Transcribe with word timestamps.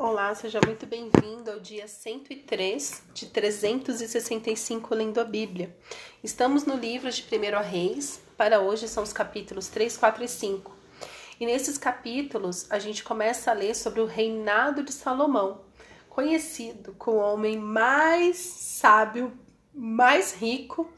Olá, 0.00 0.32
seja 0.32 0.60
muito 0.64 0.86
bem-vindo 0.86 1.50
ao 1.50 1.58
dia 1.58 1.88
103 1.88 3.02
de 3.12 3.26
365 3.26 4.94
lendo 4.94 5.20
a 5.20 5.24
Bíblia. 5.24 5.76
Estamos 6.22 6.64
no 6.64 6.76
livro 6.76 7.10
de 7.10 7.20
1 7.24 7.60
Reis, 7.68 8.20
para 8.36 8.60
hoje 8.60 8.86
são 8.86 9.02
os 9.02 9.12
capítulos 9.12 9.66
3, 9.66 9.96
4 9.96 10.22
e 10.22 10.28
5. 10.28 10.76
E 11.40 11.46
nesses 11.46 11.76
capítulos 11.76 12.70
a 12.70 12.78
gente 12.78 13.02
começa 13.02 13.50
a 13.50 13.54
ler 13.54 13.74
sobre 13.74 14.00
o 14.00 14.06
reinado 14.06 14.84
de 14.84 14.92
Salomão, 14.92 15.62
conhecido 16.08 16.94
como 16.96 17.16
o 17.16 17.20
homem 17.20 17.58
mais 17.58 18.36
sábio, 18.36 19.36
mais 19.74 20.32
rico 20.32 20.88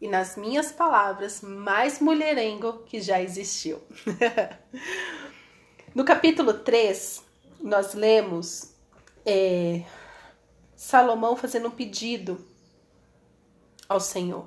e, 0.00 0.08
nas 0.08 0.36
minhas 0.36 0.72
palavras, 0.72 1.42
mais 1.42 2.00
mulherengo 2.00 2.82
que 2.86 3.00
já 3.00 3.22
existiu. 3.22 3.80
no 5.94 6.04
capítulo 6.04 6.54
3, 6.54 7.30
nós 7.62 7.94
lemos 7.94 8.74
é, 9.24 9.84
Salomão 10.74 11.36
fazendo 11.36 11.68
um 11.68 11.70
pedido 11.70 12.44
ao 13.88 14.00
Senhor. 14.00 14.46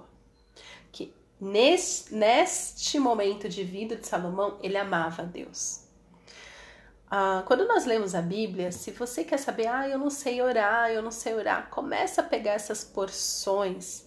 Que 0.92 1.14
neste, 1.40 2.14
neste 2.14 3.00
momento 3.00 3.48
de 3.48 3.64
vida 3.64 3.96
de 3.96 4.06
Salomão, 4.06 4.60
ele 4.62 4.78
amava 4.78 5.22
a 5.22 5.26
Deus. 5.26 5.86
Ah, 7.10 7.44
quando 7.46 7.66
nós 7.66 7.86
lemos 7.86 8.14
a 8.14 8.22
Bíblia, 8.22 8.72
se 8.72 8.92
você 8.92 9.24
quer 9.24 9.38
saber, 9.38 9.68
ah, 9.68 9.88
eu 9.88 9.98
não 9.98 10.10
sei 10.10 10.42
orar, 10.42 10.92
eu 10.92 11.02
não 11.02 11.12
sei 11.12 11.34
orar, 11.34 11.70
começa 11.70 12.22
a 12.22 12.24
pegar 12.24 12.54
essas 12.54 12.84
porções, 12.84 14.06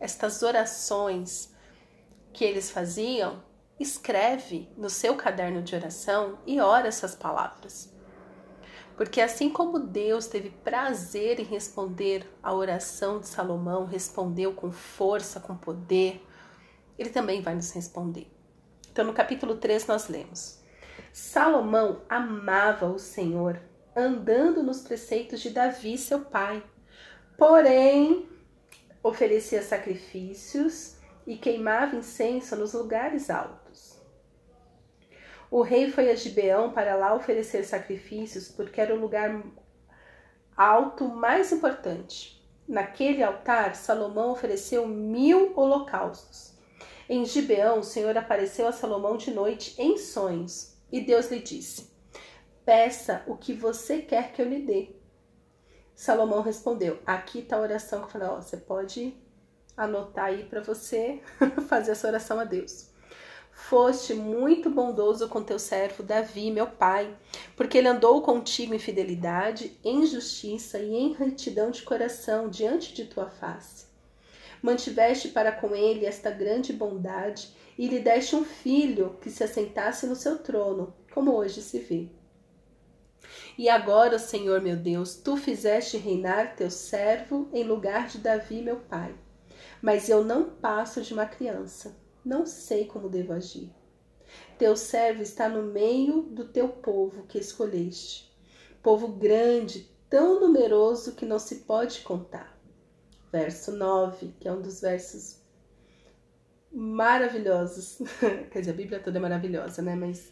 estas 0.00 0.42
orações 0.42 1.52
que 2.32 2.44
eles 2.44 2.70
faziam, 2.70 3.42
escreve 3.78 4.68
no 4.76 4.90
seu 4.90 5.14
caderno 5.14 5.62
de 5.62 5.76
oração 5.76 6.38
e 6.44 6.58
ora 6.60 6.88
essas 6.88 7.14
palavras. 7.14 7.96
Porque 8.98 9.20
assim 9.20 9.48
como 9.48 9.78
Deus 9.78 10.26
teve 10.26 10.50
prazer 10.50 11.38
em 11.38 11.44
responder 11.44 12.28
a 12.42 12.52
oração 12.52 13.20
de 13.20 13.28
Salomão, 13.28 13.84
respondeu 13.84 14.52
com 14.52 14.72
força, 14.72 15.38
com 15.38 15.56
poder, 15.56 16.20
ele 16.98 17.10
também 17.10 17.40
vai 17.40 17.54
nos 17.54 17.70
responder. 17.70 18.28
Então, 18.90 19.04
no 19.04 19.12
capítulo 19.12 19.54
3, 19.54 19.86
nós 19.86 20.08
lemos: 20.08 20.60
Salomão 21.12 22.02
amava 22.08 22.86
o 22.86 22.98
Senhor, 22.98 23.60
andando 23.94 24.64
nos 24.64 24.80
preceitos 24.80 25.40
de 25.40 25.50
Davi, 25.50 25.96
seu 25.96 26.22
pai. 26.22 26.60
Porém, 27.36 28.28
oferecia 29.00 29.62
sacrifícios 29.62 30.96
e 31.24 31.36
queimava 31.36 31.94
incenso 31.94 32.56
nos 32.56 32.72
lugares 32.72 33.30
altos. 33.30 33.67
O 35.50 35.62
rei 35.62 35.90
foi 35.90 36.10
a 36.10 36.14
Gibeão 36.14 36.72
para 36.72 36.94
lá 36.94 37.14
oferecer 37.14 37.64
sacrifícios, 37.64 38.48
porque 38.48 38.80
era 38.80 38.94
o 38.94 39.00
lugar 39.00 39.42
alto 40.56 41.08
mais 41.08 41.52
importante. 41.52 42.38
Naquele 42.66 43.22
altar, 43.22 43.74
Salomão 43.74 44.30
ofereceu 44.30 44.86
mil 44.86 45.58
holocaustos. 45.58 46.52
Em 47.08 47.24
Gibeão, 47.24 47.78
o 47.78 47.84
Senhor 47.84 48.16
apareceu 48.18 48.68
a 48.68 48.72
Salomão 48.72 49.16
de 49.16 49.30
noite 49.30 49.74
em 49.80 49.96
sonhos, 49.96 50.76
e 50.92 51.00
Deus 51.00 51.30
lhe 51.30 51.40
disse: 51.40 51.90
Peça 52.66 53.22
o 53.26 53.34
que 53.34 53.54
você 53.54 54.02
quer 54.02 54.32
que 54.32 54.42
eu 54.42 54.48
lhe 54.48 54.60
dê. 54.60 54.90
Salomão 55.94 56.42
respondeu: 56.42 56.98
Aqui 57.06 57.38
está 57.38 57.56
a 57.56 57.60
oração 57.60 58.00
que 58.00 58.04
eu 58.06 58.10
falei: 58.10 58.28
ó, 58.28 58.36
você 58.36 58.58
pode 58.58 59.16
anotar 59.74 60.26
aí 60.26 60.44
para 60.44 60.60
você 60.60 61.22
fazer 61.66 61.92
essa 61.92 62.06
oração 62.06 62.38
a 62.38 62.44
Deus. 62.44 62.87
Foste 63.60 64.14
muito 64.14 64.70
bondoso 64.70 65.28
com 65.28 65.42
teu 65.42 65.58
servo 65.58 66.02
Davi, 66.02 66.50
meu 66.50 66.68
pai, 66.68 67.14
porque 67.54 67.76
ele 67.76 67.88
andou 67.88 68.22
contigo 68.22 68.72
em 68.72 68.78
fidelidade, 68.78 69.78
em 69.84 70.06
justiça 70.06 70.78
e 70.78 70.94
em 70.94 71.12
retidão 71.12 71.70
de 71.70 71.82
coração 71.82 72.48
diante 72.48 72.94
de 72.94 73.04
tua 73.04 73.28
face. 73.28 73.84
Mantiveste 74.62 75.28
para 75.28 75.52
com 75.52 75.74
ele 75.74 76.06
esta 76.06 76.30
grande 76.30 76.72
bondade 76.72 77.52
e 77.76 77.88
lhe 77.88 77.98
deste 77.98 78.36
um 78.36 78.44
filho 78.44 79.18
que 79.20 79.28
se 79.28 79.44
assentasse 79.44 80.06
no 80.06 80.14
seu 80.14 80.38
trono, 80.38 80.94
como 81.12 81.34
hoje 81.34 81.60
se 81.60 81.80
vê. 81.80 82.08
E 83.58 83.68
agora, 83.68 84.20
Senhor 84.20 84.62
meu 84.62 84.76
Deus, 84.76 85.16
tu 85.16 85.36
fizeste 85.36 85.98
reinar 85.98 86.54
teu 86.56 86.70
servo 86.70 87.50
em 87.52 87.64
lugar 87.64 88.06
de 88.06 88.18
Davi, 88.18 88.62
meu 88.62 88.76
pai. 88.76 89.14
Mas 89.82 90.08
eu 90.08 90.24
não 90.24 90.44
passo 90.44 91.02
de 91.02 91.12
uma 91.12 91.26
criança 91.26 92.07
não 92.28 92.44
sei 92.44 92.84
como 92.84 93.08
devo 93.08 93.32
agir. 93.32 93.72
Teu 94.58 94.76
servo 94.76 95.22
está 95.22 95.48
no 95.48 95.62
meio 95.62 96.20
do 96.24 96.46
teu 96.46 96.68
povo 96.68 97.22
que 97.26 97.38
escolheste, 97.38 98.30
povo 98.82 99.08
grande, 99.08 99.90
tão 100.10 100.38
numeroso 100.38 101.14
que 101.14 101.24
não 101.24 101.38
se 101.38 101.60
pode 101.60 102.02
contar. 102.02 102.54
Verso 103.32 103.72
9, 103.72 104.34
que 104.38 104.46
é 104.46 104.52
um 104.52 104.60
dos 104.60 104.82
versos 104.82 105.40
maravilhosos. 106.70 107.98
Quer 108.52 108.60
dizer, 108.60 108.72
a 108.72 108.76
Bíblia 108.76 109.00
toda 109.00 109.18
é 109.18 109.22
maravilhosa, 109.22 109.80
né? 109.80 109.94
Mas 109.94 110.30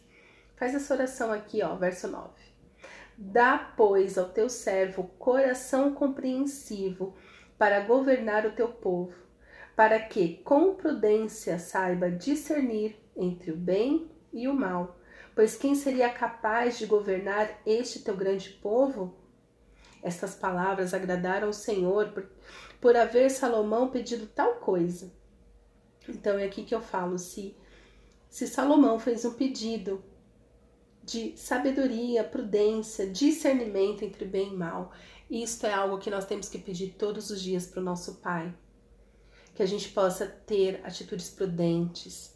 faz 0.55 0.75
essa 0.75 0.93
oração 0.93 1.33
aqui, 1.33 1.63
ó, 1.63 1.77
verso 1.77 2.09
9. 2.09 2.29
Dá, 3.17 3.73
pois, 3.75 4.19
ao 4.19 4.29
teu 4.29 4.51
servo 4.51 5.05
coração 5.19 5.95
compreensivo 5.95 7.15
para 7.57 7.81
governar 7.81 8.45
o 8.45 8.53
teu 8.53 8.69
povo 8.69 9.26
para 9.77 10.01
que 10.01 10.39
com 10.39 10.75
prudência 10.75 11.59
saiba 11.59 12.11
discernir 12.11 12.97
entre 13.15 13.53
o 13.53 13.57
bem 13.57 14.11
e 14.33 14.49
o 14.49 14.55
mal. 14.55 14.99
Pois 15.35 15.55
quem 15.55 15.75
seria 15.75 16.09
capaz 16.09 16.79
de 16.79 16.87
governar 16.87 17.61
este 17.67 18.01
teu 18.01 18.17
grande 18.17 18.49
povo? 18.49 19.15
Estas 20.03 20.35
palavras 20.35 20.95
agradaram 20.95 21.51
o 21.51 21.53
Senhor 21.53 22.09
por, 22.09 22.27
por 22.81 22.97
haver 22.97 23.31
Salomão 23.31 23.91
pedido 23.91 24.27
tal 24.27 24.55
coisa. 24.55 25.13
Então 26.09 26.39
é 26.39 26.45
aqui 26.45 26.65
que 26.65 26.75
eu 26.75 26.81
falo: 26.81 27.19
se, 27.19 27.55
se 28.31 28.47
Salomão 28.47 28.99
fez 28.99 29.27
um 29.27 29.35
pedido 29.35 30.03
de 31.03 31.37
sabedoria, 31.37 32.25
prudência, 32.25 33.07
discernimento 33.07 34.03
entre 34.03 34.25
bem 34.25 34.55
e 34.55 34.57
mal, 34.57 34.93
isto 35.31 35.67
é 35.67 35.73
algo 35.75 35.99
que 35.99 36.11
nós 36.11 36.25
temos 36.25 36.49
que 36.49 36.59
pedir 36.59 36.95
todos 36.99 37.29
os 37.29 37.43
dias 37.43 37.67
para 37.67 37.81
o 37.81 37.85
nosso 37.85 38.17
Pai 38.17 38.55
que 39.57 39.63
a 39.63 39.67
gente 39.67 39.89
possa 39.89 40.27
ter 40.27 40.83
atitudes 40.85 41.31
prudentes, 41.31 42.35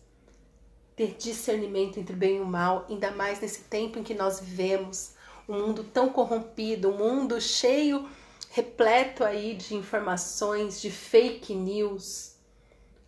ter 0.96 1.14
discernimento 1.18 2.00
entre 2.00 2.16
bem 2.16 2.38
e 2.38 2.40
o 2.40 2.46
mal, 2.46 2.86
ainda 2.88 3.10
mais 3.10 3.40
nesse 3.40 3.64
tempo 3.64 3.98
em 3.98 4.02
que 4.02 4.14
nós 4.14 4.40
vivemos, 4.40 5.12
um 5.46 5.66
mundo 5.66 5.84
tão 5.84 6.08
corrompido, 6.08 6.88
um 6.88 6.96
mundo 6.96 7.38
cheio, 7.38 8.08
repleto 8.48 9.22
aí 9.22 9.54
de 9.54 9.74
informações, 9.74 10.80
de 10.80 10.90
fake 10.90 11.54
news. 11.54 12.36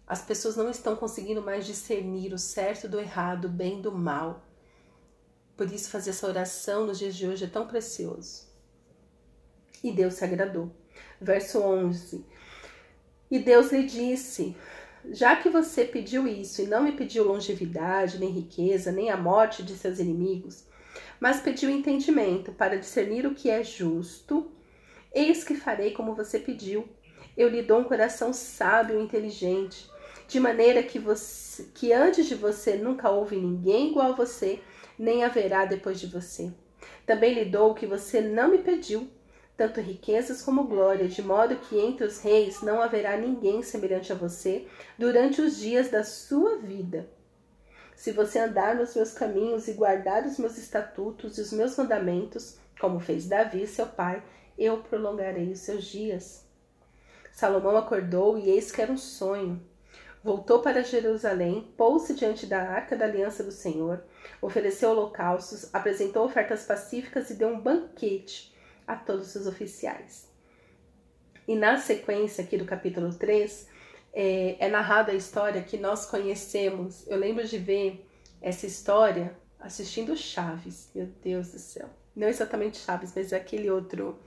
As 0.07 0.21
pessoas 0.21 0.57
não 0.57 0.69
estão 0.69 0.95
conseguindo 0.95 1.41
mais 1.41 1.65
discernir 1.65 2.35
o 2.35 2.39
certo 2.39 2.87
do 2.87 3.01
errado, 3.01 3.47
o 3.47 3.51
bem 3.51 3.81
do 3.81 3.91
mal. 3.91 4.45
Por 5.57 5.73
isso, 5.73 5.89
fazer 5.89 6.11
essa 6.11 6.27
oração 6.27 6.87
nos 6.87 6.99
dias 6.99 7.15
de 7.15 7.27
hoje 7.27 7.45
é 7.45 7.49
tão 7.49 7.67
precioso. 7.67 8.47
E 9.83 9.91
Deus 9.91 10.15
se 10.15 10.25
agradou. 10.25 10.71
Verso 11.21 11.61
11: 11.61 12.27
e 13.33 13.39
Deus 13.39 13.73
lhe 13.73 13.85
disse: 13.85 14.55
Já 15.11 15.35
que 15.35 15.49
você 15.49 15.87
pediu 15.87 16.29
isso 16.29 16.61
e 16.61 16.67
não 16.67 16.83
me 16.83 16.93
pediu 16.93 17.25
longevidade, 17.25 18.19
nem 18.19 18.29
riqueza, 18.29 18.93
nem 18.93 19.09
a 19.09 19.17
morte 19.17 19.63
de 19.63 19.73
seus 19.73 19.99
inimigos, 19.99 20.67
mas 21.19 21.41
pediu 21.41 21.71
entendimento 21.71 22.53
para 22.53 22.77
discernir 22.77 23.27
o 23.27 23.35
que 23.35 23.49
é 23.49 23.65
justo, 23.65 24.53
eis 25.15 25.45
que 25.45 25.55
farei 25.55 25.93
como 25.93 26.15
você 26.15 26.39
pediu. 26.39 26.87
Eu 27.35 27.49
lhe 27.49 27.63
dou 27.63 27.81
um 27.81 27.85
coração 27.85 28.35
sábio 28.35 29.01
e 29.01 29.03
inteligente, 29.03 29.91
de 30.29 30.39
maneira 30.39 30.83
que, 30.83 30.99
você, 30.99 31.67
que 31.73 31.91
antes 31.91 32.27
de 32.27 32.35
você 32.35 32.77
nunca 32.77 33.09
houve 33.09 33.37
ninguém 33.37 33.89
igual 33.89 34.13
a 34.13 34.15
você, 34.15 34.61
nem 34.99 35.25
haverá 35.25 35.65
depois 35.65 35.99
de 35.99 36.07
você. 36.07 36.53
Também 37.07 37.33
lhe 37.33 37.47
dou 37.47 37.71
o 37.71 37.75
que 37.75 37.87
você 37.87 38.21
não 38.21 38.51
me 38.51 38.59
pediu 38.59 39.09
tanto 39.57 39.81
riquezas 39.81 40.43
como 40.43 40.65
glória, 40.65 41.09
de 41.09 41.23
modo 41.23 41.57
que 41.57 41.79
entre 41.79 42.05
os 42.05 42.21
reis 42.21 42.63
não 42.63 42.81
haverá 42.81 43.17
ninguém 43.17 43.63
semelhante 43.63 44.13
a 44.13 44.17
você 44.17 44.67
durante 44.99 45.41
os 45.41 45.59
dias 45.59 45.91
da 45.91 46.03
sua 46.05 46.57
vida. 46.57 47.09
Se 47.95 48.11
você 48.11 48.39
andar 48.39 48.75
nos 48.75 48.95
meus 48.97 49.13
caminhos 49.13 49.69
e 49.69 49.75
guardar 49.75 50.27
os 50.27 50.39
meus 50.39 50.57
estatutos 50.59 51.39
e 51.39 51.43
os 51.43 51.53
meus 51.53 51.77
mandamentos, 51.77 52.57
como 52.81 52.99
fez 52.99 53.29
Davi, 53.29 53.67
seu 53.67 53.87
pai, 53.87 54.23
eu 54.59 54.79
prolongarei 54.79 55.53
os 55.53 55.61
seus 55.61 55.85
dias. 55.85 56.45
Salomão 57.31 57.77
acordou 57.77 58.39
e 58.39 58.51
eis 58.51 58.73
que 58.73 58.83
era 58.83 58.91
um 58.91 58.99
sonho. 58.99 59.63
Voltou 60.25 60.61
para 60.61 60.83
Jerusalém, 60.83 61.73
pôs-se 61.77 62.15
diante 62.15 62.47
da 62.47 62.63
arca 62.63 62.97
da 62.97 63.05
aliança 63.05 63.43
do 63.43 63.51
Senhor, 63.51 64.03
ofereceu 64.41 64.91
holocaustos, 64.91 65.73
apresentou 65.75 66.25
ofertas 66.25 66.65
pacíficas 66.65 67.31
e 67.31 67.35
deu 67.35 67.49
um 67.49 67.61
banquete 67.61 68.52
a 68.93 68.97
todos 68.97 69.35
os 69.35 69.47
oficiais. 69.47 70.29
E 71.47 71.55
na 71.55 71.79
sequência 71.79 72.45
aqui 72.45 72.57
do 72.57 72.65
capítulo 72.65 73.13
3, 73.13 73.69
é, 74.13 74.57
é 74.59 74.69
narrada 74.69 75.13
a 75.13 75.15
história 75.15 75.63
que 75.63 75.77
nós 75.77 76.07
conhecemos. 76.07 77.07
Eu 77.09 77.19
lembro 77.19 77.47
de 77.47 77.59
ver 77.59 78.07
essa 78.41 78.67
história 78.67 79.37
assistindo 79.59 80.17
Chaves. 80.17 80.91
Meu 80.95 81.07
Deus 81.23 81.53
do 81.53 81.59
céu. 81.59 81.89
Não 82.15 82.29
exatamente 82.29 82.79
Chaves, 82.79 83.13
mas 83.15 83.33
aquele 83.33 83.71
outro 83.71 84.19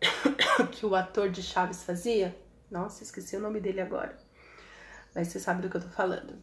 que 0.70 0.84
o 0.84 0.94
ator 0.94 1.30
de 1.30 1.42
Chaves 1.42 1.82
fazia. 1.82 2.36
Nossa, 2.70 3.02
esqueci 3.02 3.36
o 3.36 3.40
nome 3.40 3.60
dele 3.60 3.80
agora. 3.80 4.16
Mas 5.14 5.28
você 5.28 5.40
sabe 5.40 5.62
do 5.62 5.70
que 5.70 5.76
eu 5.76 5.82
tô 5.82 5.88
falando. 5.88 6.34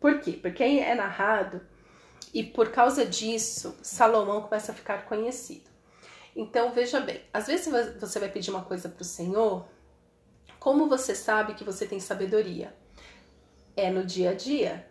Por 0.00 0.20
quê? 0.20 0.38
Porque 0.40 0.62
é 0.62 0.94
narrado 0.94 1.60
e 2.32 2.42
por 2.42 2.70
causa 2.70 3.06
disso, 3.06 3.76
Salomão 3.82 4.42
começa 4.42 4.72
a 4.72 4.74
ficar 4.74 5.06
conhecido. 5.06 5.73
Então, 6.34 6.72
veja 6.72 7.00
bem, 7.00 7.20
às 7.32 7.46
vezes 7.46 7.68
você 8.00 8.18
vai 8.18 8.28
pedir 8.28 8.50
uma 8.50 8.64
coisa 8.64 8.88
para 8.88 9.02
o 9.02 9.04
Senhor, 9.04 9.66
como 10.58 10.88
você 10.88 11.14
sabe 11.14 11.54
que 11.54 11.62
você 11.62 11.86
tem 11.86 12.00
sabedoria? 12.00 12.74
É 13.76 13.90
no 13.90 14.04
dia 14.04 14.30
a 14.30 14.34
dia. 14.34 14.88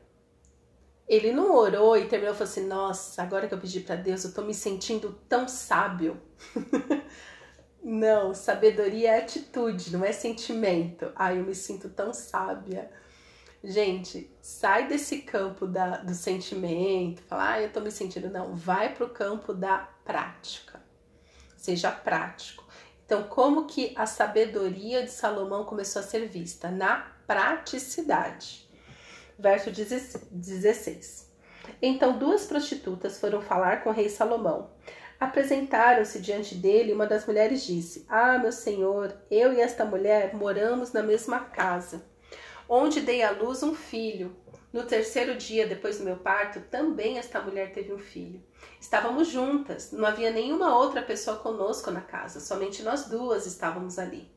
Ele 1.07 1.31
não 1.31 1.54
orou 1.56 1.98
e 1.98 2.07
terminou 2.07 2.34
falou 2.34 2.50
assim: 2.50 2.68
Nossa, 2.68 3.24
agora 3.24 3.48
que 3.48 3.54
eu 3.54 3.60
pedi 3.60 3.80
para 3.80 3.95
Deus, 3.95 4.24
eu 4.24 4.34
tô 4.34 4.44
me 4.44 4.54
sentindo 4.54 5.19
tão 5.28 5.48
sábio. 5.48 6.22
não, 7.84 8.34
sabedoria 8.34 9.16
é 9.16 9.19
atitude, 9.19 9.92
não 9.92 10.06
é 10.06 10.12
sentimento. 10.12 11.12
Ai, 11.16 11.40
eu 11.40 11.44
me 11.44 11.56
sinto 11.56 11.90
tão 11.90 12.13
sábia. 12.13 12.92
Gente, 13.63 14.30
sai 14.42 14.88
desse 14.88 15.22
campo 15.22 15.66
da, 15.66 15.98
do 15.98 16.13
sentimento, 16.13 17.22
fala, 17.24 17.54
ah, 17.54 17.62
eu 17.62 17.72
tô 17.72 17.80
me 17.80 17.90
sentindo. 17.92 18.30
Não, 18.30 18.56
vai 18.56 18.94
pro 18.94 19.10
campo 19.10 19.54
da 19.54 19.78
prática. 20.06 20.82
Seja 21.63 21.89
prático. 21.89 22.62
Então, 23.06 23.24
como 23.24 23.68
que 23.68 23.94
a 23.95 24.06
sabedoria 24.06 25.01
de 25.01 25.10
Salomão 25.10 25.63
começou 25.63 26.01
a 26.01 26.04
ser 26.04 26.27
vista? 26.27 26.69
Na 26.69 27.13
praticidade. 27.25 28.69
Verso 29.39 29.71
16. 29.71 31.31
Então, 31.81 32.19
duas 32.19 32.45
prostitutas 32.45 33.18
foram 33.18 33.42
falar 33.42 33.81
com 33.81 33.92
o 33.92 33.94
rei 33.94 34.10
Salomão. 34.10 34.71
Apresentaram-se 35.18 36.19
diante 36.19 36.54
dele 36.54 36.92
e 36.92 36.94
uma 36.94 37.07
das 37.07 37.25
mulheres 37.25 37.66
disse: 37.66 38.06
Ah, 38.09 38.38
meu 38.38 38.51
senhor, 38.51 39.16
eu 39.31 39.54
e 39.54 39.62
esta 39.62 39.86
mulher 39.86 40.36
moramos 40.36 40.92
na 40.92 41.01
mesma 41.01 41.39
casa 41.39 42.04
onde 42.68 43.01
dei 43.01 43.21
à 43.24 43.31
luz 43.31 43.63
um 43.63 43.75
filho. 43.75 44.36
No 44.71 44.83
terceiro 44.83 45.36
dia 45.36 45.68
depois 45.68 46.00
do 46.00 46.04
meu 46.04 46.18
parto, 46.18 46.60
também 46.62 47.18
esta 47.18 47.42
mulher 47.42 47.71
teve 47.74 47.94
um 47.94 48.00
filho. 48.00 48.42
Estávamos 48.80 49.27
juntas, 49.27 49.92
não 49.92 50.06
havia 50.06 50.31
nenhuma 50.31 50.75
outra 50.75 51.01
pessoa 51.01 51.38
conosco 51.38 51.92
na 51.92 52.01
casa, 52.01 52.39
somente 52.39 52.81
nós 52.81 53.06
duas 53.06 53.45
estávamos 53.45 54.00
ali. 54.00 54.27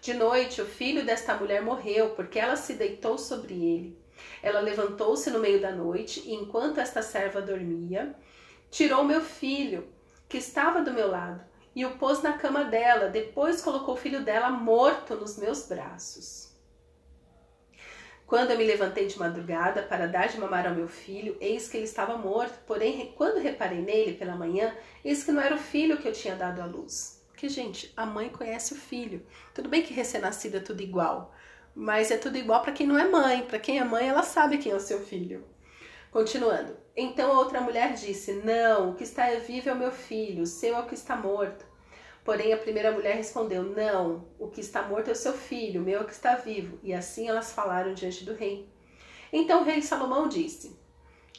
De 0.00 0.14
noite, 0.14 0.62
o 0.62 0.66
filho 0.66 1.04
desta 1.04 1.34
mulher 1.34 1.60
morreu, 1.60 2.10
porque 2.10 2.38
ela 2.38 2.56
se 2.56 2.74
deitou 2.74 3.18
sobre 3.18 3.54
ele. 3.54 3.98
Ela 4.42 4.60
levantou-se 4.60 5.30
no 5.30 5.38
meio 5.38 5.60
da 5.60 5.72
noite 5.72 6.22
e, 6.24 6.34
enquanto 6.34 6.78
esta 6.78 7.02
serva 7.02 7.42
dormia, 7.42 8.14
tirou 8.70 9.04
meu 9.04 9.20
filho, 9.20 9.86
que 10.28 10.38
estava 10.38 10.82
do 10.82 10.92
meu 10.92 11.10
lado, 11.10 11.44
e 11.74 11.84
o 11.84 11.98
pôs 11.98 12.22
na 12.22 12.32
cama 12.34 12.64
dela. 12.64 13.08
Depois 13.08 13.60
colocou 13.60 13.94
o 13.94 13.98
filho 13.98 14.24
dela 14.24 14.50
morto 14.50 15.16
nos 15.16 15.36
meus 15.36 15.66
braços. 15.66 16.49
Quando 18.30 18.52
eu 18.52 18.56
me 18.56 18.62
levantei 18.62 19.08
de 19.08 19.18
madrugada 19.18 19.82
para 19.82 20.06
dar 20.06 20.28
de 20.28 20.38
mamar 20.38 20.64
ao 20.64 20.72
meu 20.72 20.86
filho, 20.86 21.36
eis 21.40 21.68
que 21.68 21.76
ele 21.76 21.82
estava 21.82 22.16
morto. 22.16 22.60
Porém, 22.64 23.12
quando 23.16 23.40
reparei 23.40 23.82
nele 23.82 24.14
pela 24.14 24.36
manhã, 24.36 24.72
eis 25.04 25.24
que 25.24 25.32
não 25.32 25.42
era 25.42 25.56
o 25.56 25.58
filho 25.58 25.96
que 25.96 26.06
eu 26.06 26.12
tinha 26.12 26.36
dado 26.36 26.62
à 26.62 26.64
luz. 26.64 27.20
Porque, 27.26 27.48
gente, 27.48 27.92
a 27.96 28.06
mãe 28.06 28.28
conhece 28.28 28.72
o 28.72 28.76
filho. 28.76 29.26
Tudo 29.52 29.68
bem 29.68 29.82
que 29.82 29.92
recém-nascido 29.92 30.58
é 30.58 30.60
tudo 30.60 30.80
igual, 30.80 31.34
mas 31.74 32.12
é 32.12 32.16
tudo 32.16 32.38
igual 32.38 32.62
para 32.62 32.70
quem 32.70 32.86
não 32.86 32.96
é 32.96 33.08
mãe. 33.08 33.42
Para 33.42 33.58
quem 33.58 33.80
é 33.80 33.84
mãe, 33.84 34.08
ela 34.08 34.22
sabe 34.22 34.58
quem 34.58 34.70
é 34.70 34.76
o 34.76 34.80
seu 34.80 35.00
filho. 35.00 35.44
Continuando. 36.12 36.76
Então 36.96 37.32
a 37.32 37.38
outra 37.40 37.60
mulher 37.60 37.94
disse: 37.94 38.34
Não, 38.44 38.90
o 38.90 38.94
que 38.94 39.02
está 39.02 39.28
vivo 39.44 39.70
é 39.70 39.72
o 39.72 39.76
meu 39.76 39.90
filho, 39.90 40.44
o 40.44 40.46
seu 40.46 40.76
é 40.76 40.78
o 40.78 40.86
que 40.86 40.94
está 40.94 41.16
morto. 41.16 41.66
Porém, 42.24 42.52
a 42.52 42.58
primeira 42.58 42.92
mulher 42.92 43.16
respondeu: 43.16 43.62
Não, 43.62 44.28
o 44.38 44.48
que 44.48 44.60
está 44.60 44.82
morto 44.82 45.08
é 45.08 45.12
o 45.12 45.16
seu 45.16 45.32
filho, 45.32 45.80
o 45.80 45.84
meu 45.84 46.00
é 46.00 46.04
que 46.04 46.12
está 46.12 46.36
vivo. 46.36 46.78
E 46.82 46.92
assim 46.92 47.28
elas 47.28 47.52
falaram 47.52 47.94
diante 47.94 48.24
do 48.24 48.34
rei. 48.34 48.68
Então 49.32 49.62
o 49.62 49.64
rei 49.64 49.80
Salomão 49.80 50.28
disse: 50.28 50.78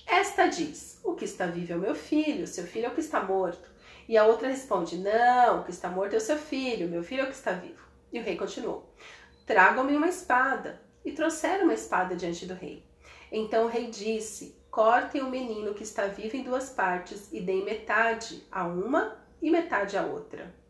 Esta 0.05 0.47
diz: 0.47 0.99
O 1.03 1.13
que 1.13 1.25
está 1.25 1.45
vivo 1.45 1.73
é 1.73 1.75
o 1.75 1.79
meu 1.79 1.95
filho, 1.95 2.43
o 2.43 2.47
seu 2.47 2.65
filho 2.65 2.85
é 2.85 2.89
o 2.89 2.93
que 2.93 3.01
está 3.01 3.23
morto. 3.23 3.69
E 4.07 4.17
a 4.17 4.25
outra 4.25 4.47
responde: 4.47 4.97
Não, 4.97 5.61
o 5.61 5.63
que 5.63 5.71
está 5.71 5.89
morto 5.89 6.13
é 6.13 6.17
o 6.17 6.21
seu 6.21 6.37
filho, 6.37 6.89
meu 6.89 7.03
filho 7.03 7.21
é 7.21 7.23
o 7.25 7.29
que 7.29 7.35
está 7.35 7.51
vivo. 7.51 7.85
E 8.11 8.19
o 8.19 8.23
rei 8.23 8.35
continuou: 8.35 8.93
Tragam-me 9.45 9.95
uma 9.95 10.07
espada. 10.07 10.81
E 11.03 11.11
trouxeram 11.11 11.63
uma 11.63 11.73
espada 11.73 12.15
diante 12.15 12.45
do 12.45 12.53
rei. 12.53 12.85
Então 13.31 13.65
o 13.65 13.67
rei 13.67 13.89
disse: 13.89 14.55
Cortem 14.69 15.21
o 15.21 15.29
menino 15.29 15.73
que 15.73 15.83
está 15.83 16.07
vivo 16.07 16.37
em 16.37 16.43
duas 16.43 16.69
partes 16.69 17.27
e 17.31 17.41
deem 17.41 17.65
metade 17.65 18.45
a 18.51 18.65
uma 18.65 19.17
e 19.41 19.49
metade 19.49 19.97
a 19.97 20.05
outra. 20.05 20.60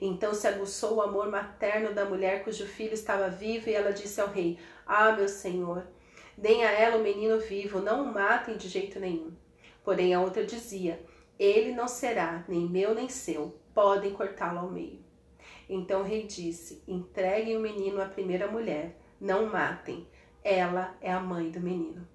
Então 0.00 0.34
se 0.34 0.46
aguçou 0.46 0.96
o 0.96 1.02
amor 1.02 1.30
materno 1.30 1.94
da 1.94 2.04
mulher 2.04 2.44
cujo 2.44 2.66
filho 2.66 2.94
estava 2.94 3.28
vivo, 3.28 3.68
e 3.68 3.74
ela 3.74 3.92
disse 3.92 4.20
ao 4.20 4.28
rei: 4.28 4.58
Ah, 4.86 5.12
meu 5.12 5.28
senhor, 5.28 5.86
deem 6.36 6.64
a 6.64 6.70
ela 6.70 6.96
o 6.96 7.02
menino 7.02 7.38
vivo, 7.38 7.80
não 7.80 8.04
o 8.04 8.12
matem 8.12 8.56
de 8.56 8.68
jeito 8.68 9.00
nenhum. 9.00 9.32
Porém 9.82 10.14
a 10.14 10.20
outra 10.20 10.44
dizia: 10.44 11.00
Ele 11.38 11.72
não 11.72 11.88
será 11.88 12.44
nem 12.48 12.68
meu 12.68 12.94
nem 12.94 13.08
seu, 13.08 13.58
podem 13.74 14.12
cortá-lo 14.12 14.58
ao 14.58 14.70
meio. 14.70 15.02
Então 15.68 16.00
o 16.00 16.04
rei 16.04 16.26
disse: 16.26 16.82
Entreguem 16.86 17.56
o 17.56 17.60
menino 17.60 18.00
à 18.00 18.06
primeira 18.06 18.46
mulher, 18.48 18.96
não 19.20 19.44
o 19.44 19.52
matem. 19.52 20.06
Ela 20.42 20.96
é 21.00 21.12
a 21.12 21.20
mãe 21.20 21.50
do 21.50 21.60
menino. 21.60 22.06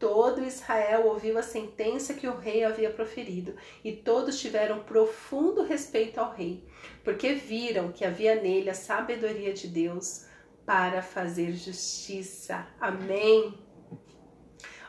Todo 0.00 0.42
Israel 0.42 1.06
ouviu 1.06 1.36
a 1.36 1.42
sentença 1.42 2.14
que 2.14 2.26
o 2.26 2.34
rei 2.34 2.64
havia 2.64 2.88
proferido, 2.88 3.54
e 3.84 3.92
todos 3.92 4.40
tiveram 4.40 4.82
profundo 4.82 5.62
respeito 5.62 6.18
ao 6.18 6.32
rei, 6.32 6.64
porque 7.04 7.34
viram 7.34 7.92
que 7.92 8.02
havia 8.02 8.40
nele 8.40 8.70
a 8.70 8.74
sabedoria 8.74 9.52
de 9.52 9.68
Deus 9.68 10.24
para 10.64 11.02
fazer 11.02 11.52
justiça. 11.52 12.66
Amém. 12.80 13.58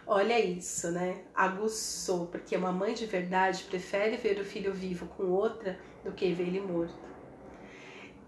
Olha 0.08 0.40
isso, 0.40 0.90
né? 0.92 1.25
Aguçou, 1.36 2.28
porque 2.28 2.56
uma 2.56 2.72
mãe 2.72 2.94
de 2.94 3.06
verdade 3.06 3.66
prefere 3.66 4.16
ver 4.16 4.40
o 4.40 4.46
filho 4.46 4.74
vivo 4.74 5.08
com 5.08 5.24
outra 5.24 5.78
do 6.06 6.13
que 6.13 6.31
ver 6.34 6.48
ele 6.48 6.62
morto. 6.62 7.12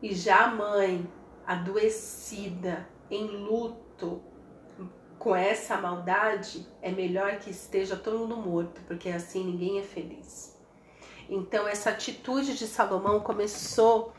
E 0.02 0.14
já 0.14 0.48
a 0.48 0.54
mãe 0.54 1.10
adoecida, 1.46 2.90
em 3.10 3.26
luto, 3.26 4.33
com 5.24 5.34
essa 5.34 5.78
maldade, 5.78 6.68
é 6.81 6.92
melhor 6.92 7.40
que 7.40 7.50
esteja 7.50 7.96
todo 7.96 8.20
mundo 8.20 8.36
morto, 8.36 8.81
porque 8.81 9.08
assim 9.08 9.46
ninguém 9.46 9.80
é 9.80 9.81
feliz. 9.81 10.54
Então, 11.30 11.66
essa 11.66 11.92
atitude 11.92 12.58
de 12.58 12.68
Salomão 12.68 13.22
começou 13.22 14.13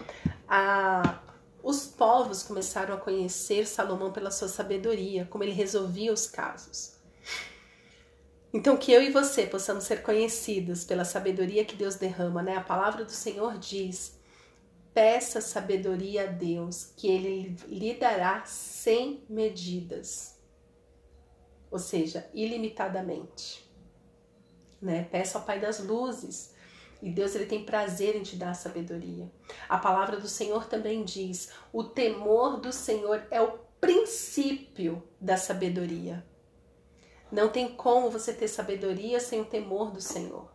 a. 0.48 1.20
Os 1.62 1.86
povos 1.86 2.42
começaram 2.42 2.94
a 2.94 2.98
conhecer 2.98 3.66
Salomão 3.66 4.12
pela 4.12 4.30
sua 4.30 4.48
sabedoria, 4.48 5.26
como 5.30 5.44
ele 5.44 5.52
resolvia 5.52 6.12
os 6.12 6.26
casos. 6.26 6.94
Então, 8.52 8.76
que 8.76 8.90
eu 8.90 9.02
e 9.02 9.10
você 9.10 9.46
possamos 9.46 9.84
ser 9.84 10.02
conhecidos 10.02 10.84
pela 10.84 11.04
sabedoria 11.04 11.64
que 11.64 11.76
Deus 11.76 11.96
derrama, 11.96 12.42
né? 12.42 12.56
A 12.56 12.62
palavra 12.62 13.04
do 13.04 13.12
Senhor 13.12 13.58
diz: 13.58 14.18
peça 14.94 15.42
sabedoria 15.42 16.24
a 16.24 16.26
Deus, 16.26 16.92
que 16.96 17.08
Ele 17.08 17.56
lhe 17.68 17.94
dará 17.94 18.44
sem 18.46 19.22
medidas 19.28 20.33
ou 21.74 21.80
seja, 21.80 22.30
ilimitadamente. 22.32 23.68
Né? 24.80 25.08
Peço 25.10 25.36
ao 25.36 25.42
Pai 25.42 25.58
das 25.58 25.80
luzes 25.80 26.54
e 27.02 27.10
Deus 27.10 27.34
ele 27.34 27.46
tem 27.46 27.64
prazer 27.64 28.14
em 28.14 28.22
te 28.22 28.36
dar 28.36 28.54
sabedoria. 28.54 29.28
A 29.68 29.76
palavra 29.76 30.16
do 30.16 30.28
Senhor 30.28 30.66
também 30.66 31.02
diz: 31.02 31.50
o 31.72 31.82
temor 31.82 32.60
do 32.60 32.72
Senhor 32.72 33.26
é 33.28 33.42
o 33.42 33.58
princípio 33.80 35.02
da 35.20 35.36
sabedoria. 35.36 36.24
Não 37.32 37.48
tem 37.48 37.74
como 37.74 38.08
você 38.08 38.32
ter 38.32 38.46
sabedoria 38.46 39.18
sem 39.18 39.40
o 39.40 39.44
temor 39.44 39.90
do 39.90 40.00
Senhor. 40.00 40.54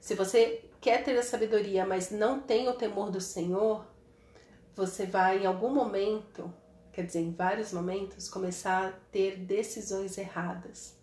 Se 0.00 0.14
você 0.14 0.64
quer 0.80 1.04
ter 1.04 1.18
a 1.18 1.22
sabedoria, 1.22 1.84
mas 1.84 2.10
não 2.10 2.40
tem 2.40 2.70
o 2.70 2.74
temor 2.74 3.10
do 3.10 3.20
Senhor, 3.20 3.84
você 4.74 5.04
vai 5.04 5.42
em 5.42 5.46
algum 5.46 5.74
momento 5.74 6.50
quer 6.92 7.06
dizer, 7.06 7.20
em 7.20 7.32
vários 7.32 7.72
momentos, 7.72 8.28
começar 8.28 8.88
a 8.88 8.92
ter 9.10 9.38
decisões 9.38 10.18
erradas, 10.18 10.94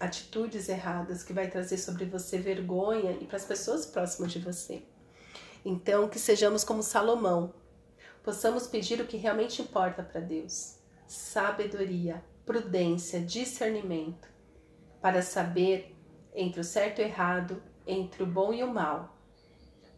atitudes 0.00 0.68
erradas 0.68 1.22
que 1.22 1.34
vai 1.34 1.48
trazer 1.50 1.76
sobre 1.76 2.06
você 2.06 2.38
vergonha 2.38 3.12
e 3.20 3.26
para 3.26 3.36
as 3.36 3.44
pessoas 3.44 3.84
próximas 3.84 4.32
de 4.32 4.38
você. 4.38 4.82
Então, 5.64 6.08
que 6.08 6.18
sejamos 6.18 6.64
como 6.64 6.82
Salomão, 6.82 7.54
possamos 8.24 8.66
pedir 8.66 9.00
o 9.00 9.06
que 9.06 9.16
realmente 9.16 9.60
importa 9.60 10.02
para 10.02 10.20
Deus: 10.20 10.78
sabedoria, 11.06 12.24
prudência, 12.46 13.20
discernimento, 13.20 14.28
para 15.00 15.20
saber 15.20 15.94
entre 16.34 16.60
o 16.60 16.64
certo 16.64 17.00
e 17.00 17.04
o 17.04 17.06
errado, 17.06 17.62
entre 17.86 18.22
o 18.22 18.26
bom 18.26 18.52
e 18.52 18.64
o 18.64 18.72
mal, 18.72 19.14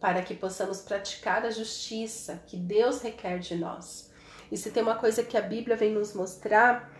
para 0.00 0.22
que 0.22 0.34
possamos 0.34 0.80
praticar 0.80 1.46
a 1.46 1.50
justiça 1.50 2.42
que 2.46 2.56
Deus 2.56 3.00
requer 3.00 3.38
de 3.38 3.54
nós 3.54 4.12
e 4.50 4.56
se 4.56 4.70
tem 4.70 4.82
uma 4.82 4.96
coisa 4.96 5.22
que 5.22 5.36
a 5.36 5.42
Bíblia 5.42 5.76
vem 5.76 5.92
nos 5.92 6.14
mostrar, 6.14 6.92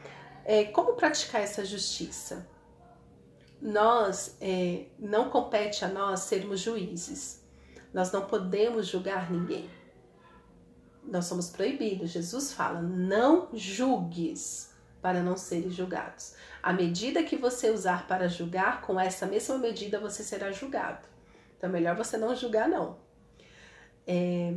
é 0.44 0.64
como 0.64 0.94
praticar 0.94 1.40
essa 1.40 1.64
justiça. 1.64 2.46
nós 3.60 4.36
é, 4.40 4.86
não 4.98 5.30
compete 5.30 5.84
a 5.84 5.88
nós 5.88 6.20
sermos 6.20 6.60
juízes. 6.60 7.42
Nós 7.94 8.12
não 8.12 8.26
podemos 8.26 8.86
julgar 8.86 9.30
ninguém. 9.30 9.70
Nós 11.02 11.26
somos 11.26 11.48
proibidos. 11.48 12.10
Jesus 12.10 12.52
fala: 12.52 12.82
não 12.82 13.48
julgues 13.54 14.74
para 15.00 15.22
não 15.22 15.36
serem 15.36 15.70
julgados. 15.70 16.34
A 16.62 16.72
medida 16.72 17.22
que 17.22 17.36
você 17.36 17.70
usar 17.70 18.06
para 18.08 18.28
julgar, 18.28 18.80
com 18.80 18.98
essa 18.98 19.26
mesma 19.26 19.58
medida 19.58 20.00
você 20.00 20.22
será 20.22 20.50
julgado. 20.50 21.06
Então, 21.56 21.70
melhor 21.70 21.94
você 21.94 22.16
não 22.16 22.34
julgar, 22.34 22.68
não. 22.68 22.98
É, 24.06 24.54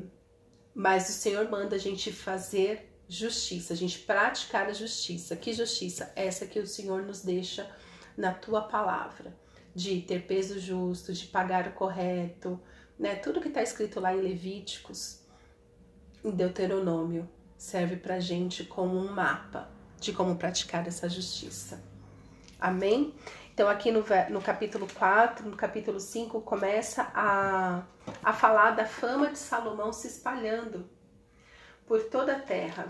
mas 0.77 1.09
o 1.09 1.11
Senhor 1.11 1.49
manda 1.49 1.75
a 1.75 1.79
gente 1.79 2.11
fazer 2.11 2.87
justiça, 3.09 3.73
a 3.73 3.75
gente 3.75 3.97
praticar 3.97 4.67
a 4.67 4.73
justiça. 4.73 5.35
Que 5.35 5.51
justiça? 5.51 6.13
Essa 6.15 6.45
que 6.45 6.59
o 6.59 6.67
Senhor 6.67 7.01
nos 7.01 7.23
deixa 7.23 7.67
na 8.15 8.31
tua 8.31 8.61
palavra, 8.61 9.35
de 9.73 10.01
ter 10.01 10.27
peso 10.27 10.59
justo, 10.59 11.11
de 11.11 11.25
pagar 11.25 11.67
o 11.67 11.71
correto, 11.71 12.59
né? 12.99 13.15
Tudo 13.15 13.41
que 13.41 13.47
está 13.47 13.63
escrito 13.63 13.99
lá 13.99 14.13
em 14.13 14.21
Levíticos, 14.21 15.21
em 16.23 16.29
Deuteronômio, 16.29 17.27
serve 17.57 17.95
para 17.95 18.19
gente 18.19 18.63
como 18.63 18.99
um 18.99 19.11
mapa 19.11 19.71
de 19.99 20.13
como 20.13 20.35
praticar 20.35 20.87
essa 20.87 21.09
justiça. 21.09 21.81
Amém? 22.59 23.13
Então, 23.53 23.69
aqui 23.69 23.91
no, 23.91 24.03
no 24.29 24.41
capítulo 24.41 24.87
4, 24.97 25.47
no 25.47 25.55
capítulo 25.55 25.99
5, 25.99 26.41
começa 26.41 27.11
a, 27.13 27.83
a 28.23 28.33
falar 28.33 28.71
da 28.71 28.85
fama 28.85 29.31
de 29.31 29.37
Salomão 29.37 29.93
se 29.93 30.07
espalhando 30.07 30.89
por 31.85 32.03
toda 32.03 32.33
a 32.33 32.39
terra. 32.39 32.87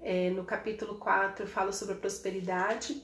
É, 0.00 0.30
no 0.30 0.44
capítulo 0.44 0.98
4 0.98 1.46
fala 1.46 1.72
sobre 1.72 1.94
a 1.94 1.98
prosperidade 1.98 3.02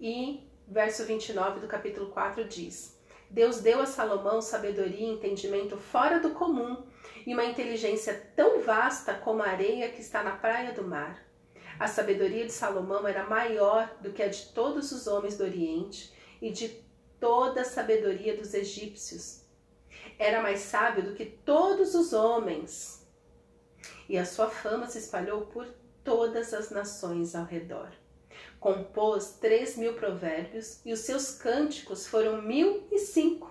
e 0.00 0.46
verso 0.66 1.04
29 1.04 1.60
do 1.60 1.66
capítulo 1.66 2.10
4 2.10 2.44
diz: 2.44 2.98
Deus 3.30 3.60
deu 3.60 3.80
a 3.80 3.86
Salomão 3.86 4.42
sabedoria 4.42 5.06
e 5.06 5.10
entendimento 5.10 5.76
fora 5.76 6.20
do 6.20 6.30
comum 6.30 6.84
e 7.26 7.32
uma 7.32 7.44
inteligência 7.44 8.30
tão 8.34 8.60
vasta 8.60 9.14
como 9.14 9.42
a 9.42 9.48
areia 9.48 9.90
que 9.90 10.00
está 10.00 10.22
na 10.22 10.32
praia 10.32 10.72
do 10.72 10.82
mar. 10.82 11.31
A 11.82 11.88
sabedoria 11.88 12.46
de 12.46 12.52
Salomão 12.52 13.08
era 13.08 13.26
maior 13.26 13.92
do 14.00 14.12
que 14.12 14.22
a 14.22 14.28
de 14.28 14.46
todos 14.52 14.92
os 14.92 15.08
homens 15.08 15.36
do 15.36 15.42
Oriente 15.42 16.14
e 16.40 16.48
de 16.48 16.68
toda 17.18 17.62
a 17.62 17.64
sabedoria 17.64 18.36
dos 18.36 18.54
egípcios. 18.54 19.40
Era 20.16 20.40
mais 20.40 20.60
sábio 20.60 21.02
do 21.02 21.12
que 21.12 21.26
todos 21.26 21.96
os 21.96 22.12
homens 22.12 23.04
e 24.08 24.16
a 24.16 24.24
sua 24.24 24.48
fama 24.48 24.86
se 24.86 24.98
espalhou 24.98 25.46
por 25.46 25.66
todas 26.04 26.54
as 26.54 26.70
nações 26.70 27.34
ao 27.34 27.46
redor. 27.46 27.90
Compôs 28.60 29.38
três 29.40 29.76
mil 29.76 29.94
provérbios 29.94 30.80
e 30.84 30.92
os 30.92 31.00
seus 31.00 31.32
cânticos 31.32 32.06
foram 32.06 32.40
mil 32.40 32.86
e 32.92 32.98
cinco. 33.00 33.50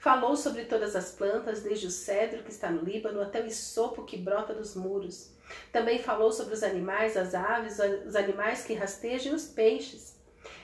Falou 0.00 0.36
sobre 0.36 0.64
todas 0.64 0.96
as 0.96 1.12
plantas, 1.12 1.62
desde 1.62 1.86
o 1.86 1.92
cedro 1.92 2.42
que 2.42 2.50
está 2.50 2.72
no 2.72 2.82
Líbano 2.82 3.22
até 3.22 3.40
o 3.40 3.46
isopo 3.46 4.04
que 4.04 4.16
brota 4.16 4.52
dos 4.52 4.74
muros. 4.74 5.38
Também 5.72 5.98
falou 5.98 6.32
sobre 6.32 6.54
os 6.54 6.62
animais, 6.62 7.16
as 7.16 7.34
aves, 7.34 7.78
os 8.06 8.16
animais 8.16 8.64
que 8.64 8.74
rastejam 8.74 9.32
e 9.32 9.36
os 9.36 9.46
peixes. 9.46 10.18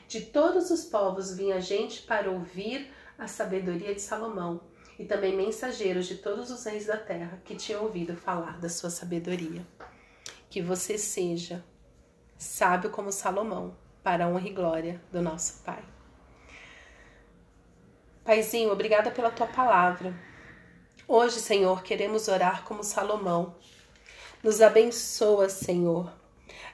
De 0.09 0.21
todos 0.21 0.71
os 0.71 0.85
povos 0.85 1.37
vinha 1.37 1.61
gente 1.61 2.03
para 2.03 2.31
ouvir 2.31 2.93
a 3.19 3.27
sabedoria 3.27 3.95
de 3.95 4.01
Salomão 4.01 4.61
e 4.99 5.05
também 5.05 5.37
mensageiros 5.37 6.07
de 6.07 6.17
todos 6.17 6.51
os 6.51 6.65
reis 6.65 6.87
da 6.87 6.97
terra 6.97 7.41
que 7.45 7.57
tinham 7.57 7.83
ouvido 7.83 8.17
falar 8.17 8.59
da 8.59 8.69
sua 8.69 8.91
sabedoria. 8.91 9.67
Que 10.49 10.63
você 10.63 10.97
seja 10.97 11.65
sábio 12.39 12.91
como 12.91 13.11
Salomão, 13.11 13.77
para 14.03 14.25
a 14.25 14.29
honra 14.29 14.49
e 14.49 14.53
glória 14.53 15.03
do 15.11 15.21
nosso 15.21 15.63
Pai. 15.65 15.83
Paizinho, 18.25 18.71
obrigada 18.73 19.11
pela 19.11 19.31
tua 19.31 19.47
palavra. 19.47 20.15
Hoje, 21.09 21.41
Senhor, 21.41 21.83
queremos 21.83 22.29
orar 22.29 22.65
como 22.65 22.83
Salomão. 22.83 23.57
Nos 24.43 24.61
abençoa, 24.61 25.49
Senhor. 25.49 26.13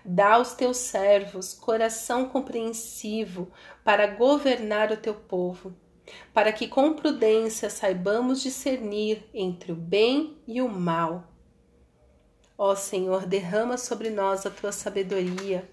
Dá 0.04 0.34
aos 0.34 0.54
teus 0.54 0.78
servos 0.78 1.54
coração 1.54 2.28
compreensivo 2.28 3.50
para 3.84 4.06
governar 4.06 4.90
o 4.90 4.96
teu 4.96 5.14
povo 5.14 5.74
para 6.32 6.52
que 6.52 6.68
com 6.68 6.94
prudência 6.94 7.70
saibamos 7.70 8.42
discernir 8.42 9.24
entre 9.32 9.72
o 9.72 9.76
bem 9.76 10.38
e 10.46 10.60
o 10.60 10.68
mal. 10.68 11.24
Ó 12.56 12.74
Senhor, 12.74 13.26
derrama 13.26 13.76
sobre 13.76 14.10
nós 14.10 14.46
a 14.46 14.50
tua 14.50 14.72
sabedoria. 14.72 15.68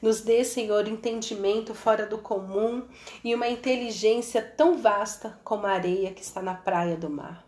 Nos 0.00 0.20
dê, 0.20 0.44
Senhor, 0.44 0.88
entendimento 0.88 1.74
fora 1.74 2.04
do 2.06 2.18
comum 2.18 2.86
e 3.22 3.34
uma 3.34 3.48
inteligência 3.48 4.42
tão 4.42 4.78
vasta 4.78 5.38
como 5.44 5.66
a 5.66 5.70
areia 5.70 6.12
que 6.12 6.22
está 6.22 6.42
na 6.42 6.54
praia 6.54 6.96
do 6.96 7.08
mar. 7.08 7.46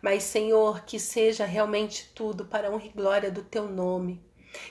Mas, 0.00 0.22
Senhor, 0.22 0.84
que 0.84 0.98
seja 0.98 1.44
realmente 1.44 2.10
tudo 2.14 2.44
para 2.44 2.68
a 2.68 2.70
honra 2.70 2.86
e 2.86 2.90
glória 2.90 3.30
do 3.30 3.42
teu 3.42 3.68
nome, 3.68 4.22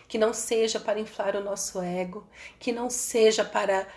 que 0.08 0.18
não 0.18 0.34
seja 0.34 0.80
para 0.80 1.00
inflar 1.00 1.36
o 1.36 1.44
nosso 1.44 1.82
ego, 1.82 2.28
que 2.60 2.72
não 2.72 2.90
seja 2.90 3.44
para 3.44 3.88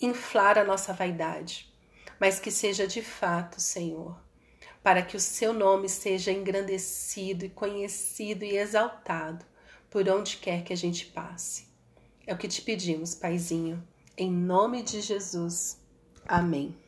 inflar 0.00 0.58
a 0.58 0.64
nossa 0.64 0.92
vaidade, 0.92 1.72
mas 2.18 2.38
que 2.38 2.50
seja 2.50 2.86
de 2.86 3.02
fato, 3.02 3.60
Senhor, 3.60 4.18
para 4.82 5.02
que 5.02 5.16
o 5.16 5.20
seu 5.20 5.52
nome 5.52 5.88
seja 5.88 6.32
engrandecido 6.32 7.44
e 7.44 7.50
conhecido 7.50 8.44
e 8.44 8.56
exaltado 8.56 9.44
por 9.90 10.08
onde 10.08 10.36
quer 10.38 10.62
que 10.64 10.72
a 10.72 10.76
gente 10.76 11.06
passe. 11.06 11.66
É 12.26 12.34
o 12.34 12.38
que 12.38 12.48
te 12.48 12.62
pedimos, 12.62 13.14
Paizinho, 13.14 13.82
em 14.16 14.30
nome 14.30 14.82
de 14.82 15.00
Jesus. 15.00 15.78
Amém. 16.26 16.83